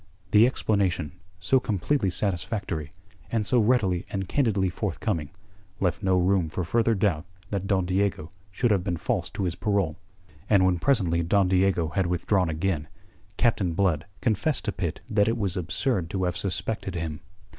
[0.31, 2.89] The explanation, so completely satisfactory,
[3.31, 5.29] and so readily and candidly forthcoming,
[5.79, 9.53] left no room for further doubt that Don Diego should have been false to his
[9.53, 9.97] parole.
[10.49, 12.87] And when presently Don Diego had withdrawn again,
[13.37, 17.19] Captain Blood confessed to Pitt that it was absurd to have suspected him.